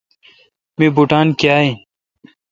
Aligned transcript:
می 0.77 0.87
بوٹان 0.95 1.27
کاں 1.39 1.59
این۔ 1.63 1.73